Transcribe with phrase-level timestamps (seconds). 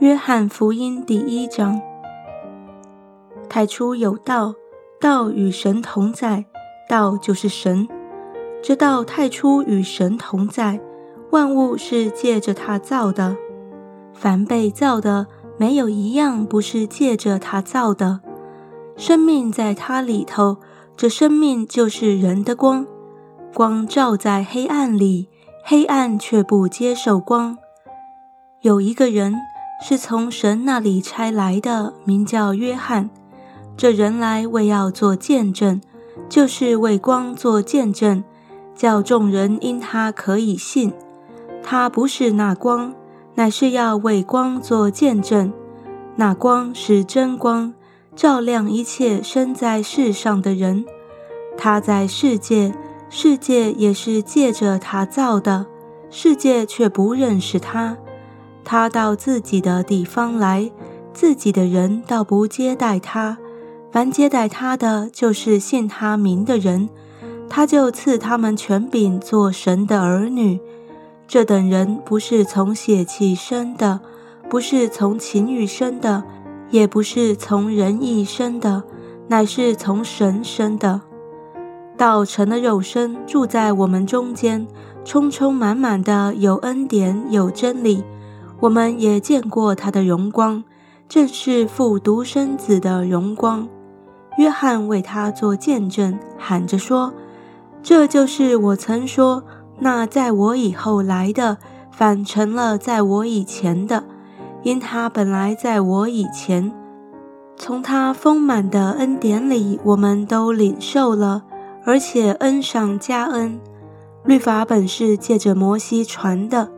[0.00, 1.82] 约翰福音第一章：
[3.48, 4.54] 太初有道，
[5.00, 6.44] 道与神同在，
[6.88, 7.88] 道就是神。
[8.62, 10.78] 这道太初与神同在，
[11.32, 13.36] 万物是借着他造的。
[14.14, 18.20] 凡被造的，没有一样不是借着他造的。
[18.96, 20.58] 生命在他里头，
[20.96, 22.86] 这生命就是人的光。
[23.52, 25.28] 光照在黑暗里，
[25.64, 27.58] 黑暗却不接受光。
[28.60, 29.34] 有一个人。
[29.80, 33.08] 是从神那里差来的，名叫约翰。
[33.76, 35.80] 这人来为要做见证，
[36.28, 38.24] 就是为光做见证，
[38.74, 40.92] 叫众人因他可以信。
[41.62, 42.92] 他不是那光，
[43.36, 45.52] 乃是要为光做见证。
[46.16, 47.72] 那光是真光，
[48.16, 50.84] 照亮一切生在世上的人。
[51.56, 52.74] 他在世界，
[53.08, 55.66] 世界也是借着他造的，
[56.10, 57.96] 世界却不认识他。
[58.70, 60.70] 他到自己的地方来，
[61.14, 63.38] 自己的人倒不接待他。
[63.90, 66.90] 凡接待他的，就是信他名的人，
[67.48, 70.60] 他就赐他们权柄做神的儿女。
[71.26, 74.00] 这等人不是从血气生的，
[74.50, 76.24] 不是从情欲生的，
[76.68, 78.82] 也不是从人意生的，
[79.28, 81.00] 乃是从神生的。
[81.96, 84.66] 道成了肉身，住在我们中间，
[85.06, 88.04] 充充满满的有恩典，有真理。
[88.60, 90.64] 我们也见过他的荣光，
[91.08, 93.68] 正是父独生子的荣光。
[94.36, 97.12] 约翰为他做见证，喊着说
[97.82, 99.42] ：“这就是我曾说，
[99.78, 101.58] 那在我以后来的，
[101.90, 104.04] 反成了在我以前的，
[104.62, 106.72] 因他本来在我以前。
[107.56, 111.42] 从他丰满的恩典里，我们都领受了，
[111.84, 113.60] 而且恩上加恩。
[114.24, 116.70] 律法本是借着摩西传的。”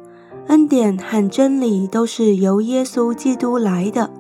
[0.51, 4.11] 恩典和真理都是由耶稣基督来的，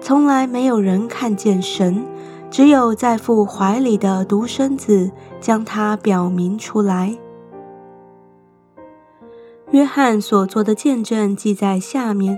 [0.00, 2.04] 从来没有人看见神，
[2.50, 7.16] 只有在父怀里的独生子将他表明出来。
[9.70, 12.36] 约翰所做的见证记在下面：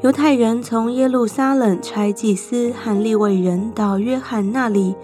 [0.00, 4.94] 犹太人从耶路撒冷差祭司和利未人到约翰那里，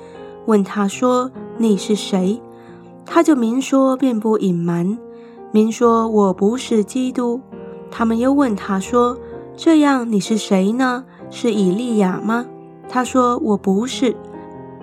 [0.47, 2.41] 问他说：“你是谁？”
[3.05, 4.97] 他就明说，并不隐瞒。
[5.55, 7.41] 明说：“我不是基督。”
[7.89, 9.17] 他们又问他说
[9.57, 11.05] ：“这样你是谁呢？
[11.31, 12.45] 是以利亚吗？”
[12.91, 14.17] 他说：“我不是。”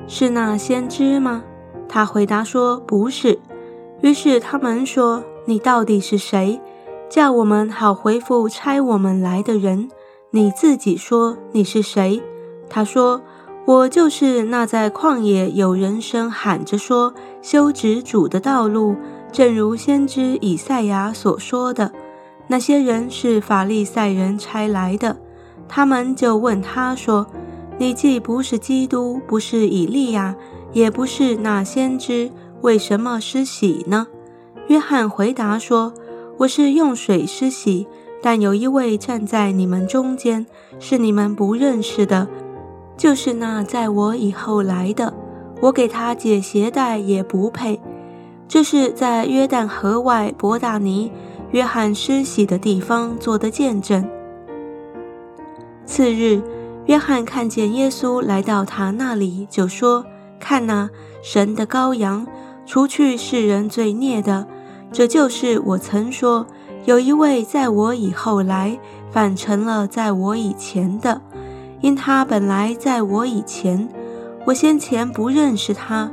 [0.08, 1.44] 是那先知吗？
[1.90, 3.38] 他回答说：“不是。”
[4.00, 6.62] 于是他们说：“你到底是谁？
[7.10, 9.90] 叫我们好回复差我们来的人。
[10.30, 12.24] 你自己说你是谁？”
[12.72, 13.22] 他说
[13.68, 18.96] ：“我就是那在旷野有人声喊着说修直主的道路。”
[19.32, 21.92] 正如先知以赛亚所说的，
[22.48, 25.18] 那些人是法利赛人差来的。
[25.70, 27.26] 他们就问他说
[27.80, 30.36] ：“你既不是基督，不是以利亚，
[30.74, 34.08] 也不是那先知，为什么施洗呢？”
[34.68, 35.94] 约翰回答说
[36.40, 37.88] ：“我是用水施洗，
[38.22, 40.46] 但有一位站在你们中间，
[40.78, 42.28] 是你们不认识的，
[42.98, 45.14] 就是那在我以后来的。
[45.62, 47.80] 我给他解鞋带也不配。”
[48.52, 51.10] 这是在约旦河外伯大尼
[51.52, 54.06] 约翰施洗的地方做的见证。
[55.86, 56.42] 次日，
[56.86, 60.06] 约翰看见耶稣来到他那里，就说
[60.38, 60.90] ：“看哪，
[61.22, 62.28] 神的羔羊，
[62.66, 64.46] 除去世人罪孽的。
[64.92, 66.46] 这就是我曾说，
[66.84, 68.78] 有一位在我以后来，
[69.12, 71.22] 反成了在我以前的，
[71.80, 73.88] 因他本来在我以前，
[74.48, 76.12] 我先前不认识他。”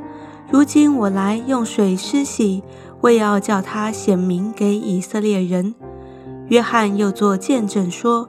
[0.51, 2.63] 如今我来用水施洗，
[3.01, 5.75] 为要叫他显明给以色列人。
[6.47, 8.27] 约翰又作见证说：“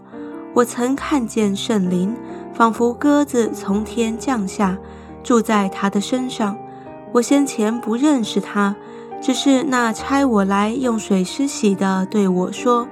[0.53, 2.15] 我曾看见圣灵，
[2.53, 4.77] 仿佛鸽子从天降下，
[5.23, 6.55] 住在他的身上。
[7.13, 8.77] 我先前不认识他，
[9.23, 12.87] 只是那差我来用水施洗的对我说：‘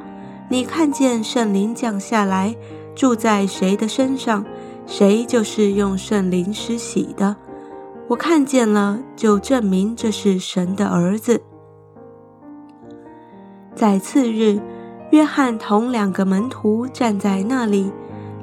[0.49, 2.57] 你看见圣灵降下来，
[2.95, 4.43] 住在谁的身上，
[4.87, 7.37] 谁就是用圣灵施洗的。’”
[8.09, 11.43] 我看见了，就证明这是神的儿子。
[13.75, 14.59] 在次日，
[15.11, 17.93] 约翰同两个门徒站在那里，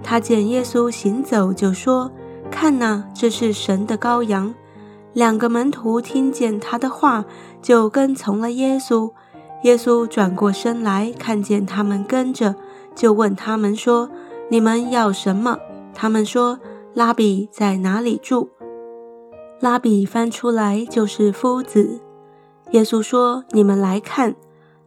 [0.03, 2.11] 他见耶稣行走，就说
[2.51, 4.53] ：“看哪，这是神的羔羊。”
[5.13, 7.25] 两个门徒听见他的话，
[7.59, 9.11] 就跟从了耶稣。
[9.63, 12.53] 耶稣转过身来，看见他们跟着，
[12.93, 14.11] 就问他们说
[14.51, 15.57] ：“你们要什么？”
[15.95, 16.59] 他们说
[16.93, 18.51] ：“拉比在哪里住？”
[19.59, 22.01] 拉比翻出来就是夫子。
[22.71, 24.35] 耶稣说：“你们来看。”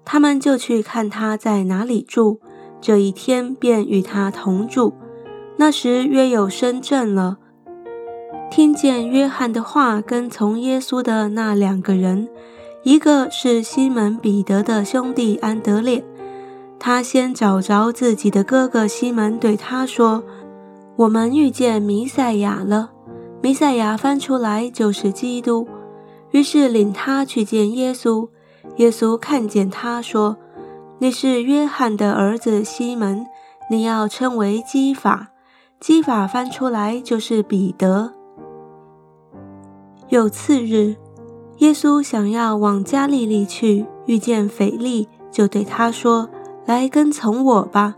[0.05, 2.41] 他们就去看他在哪里住。
[2.81, 4.95] 这一天便与他同住。
[5.57, 7.39] 那时约有深圳了。
[8.51, 12.29] 听见约翰的话，跟从耶稣的那两个人，
[12.85, 16.05] 一个是西门彼得的兄弟安德烈。
[16.79, 20.23] 他先找着自己的哥哥西门，对他说
[20.97, 22.93] ：“我们遇见弥赛亚了。”
[23.41, 25.67] 弥赛亚翻出来就是基督。
[26.33, 28.29] 于是领他去见耶稣。
[28.77, 30.37] 耶稣看见他说
[30.99, 33.27] ：“你是约翰的儿子西门，
[33.71, 35.29] 你要称为基法。”
[35.81, 38.13] 基法翻出来就是彼得。
[40.09, 40.97] 有次日，
[41.59, 46.29] 耶稣想要往加利利去，遇见腓力，就对他说
[46.67, 47.95] ：“来跟从我吧。”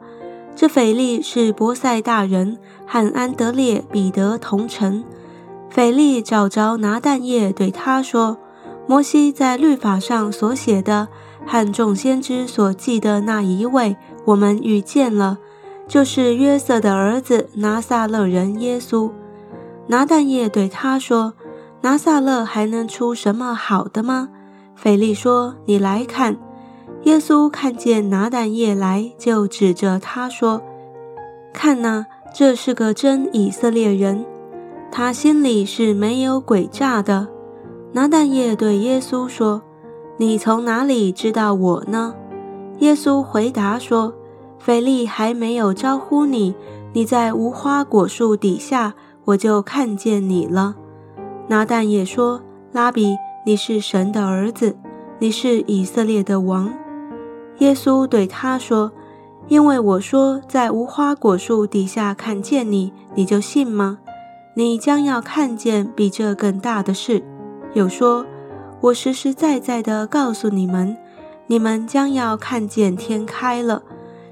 [0.55, 5.03] 这腓力是伯赛大人，和安德烈、彼得同城。
[5.71, 8.37] 腓力找着拿但业，对他说
[8.87, 11.09] ：“摩西在律法上所写的，
[11.47, 13.97] 和众先知所记的那一位，
[14.27, 15.39] 我们遇见了，
[15.89, 19.11] 就是约瑟的儿子拿撒勒人耶稣。”
[19.87, 21.35] 拿但业对他说。
[21.83, 24.29] 拿撒勒还能出什么好的吗？
[24.77, 26.37] 腓力说：“你来看。”
[27.05, 30.61] 耶稣看见拿但业来，就指着他说
[31.55, 34.27] ：“看呐，这是个真以色列人，
[34.91, 37.29] 他心里是没有诡诈的。”
[37.93, 39.63] 拿但业对耶稣说
[40.19, 42.15] ：“你从哪里知道我呢？”
[42.79, 44.15] 耶稣回答说
[44.59, 46.55] ：“腓力还没有招呼你，
[46.93, 48.95] 你在无花果树底下，
[49.25, 50.77] 我就看见你了。”
[51.49, 52.41] 拿但也说
[52.71, 54.77] ：“拉比，你是神的儿子，
[55.19, 56.73] 你是以色列的王。”
[57.59, 58.93] 耶稣对他说
[59.49, 63.99] ：“因为我说在无花果树底下看见你，你就信吗？
[64.55, 67.23] 你将要看见比这更大的事。”
[67.75, 68.27] 有说
[68.83, 70.97] ：“我实实在在的告诉你们，
[71.47, 73.83] 你们将要看见天开了，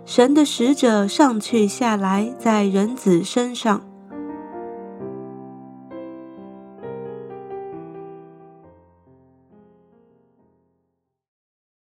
[0.04, 3.82] 神的使者上去下来在人子身上。”